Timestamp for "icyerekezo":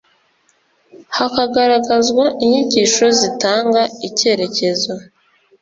4.07-4.93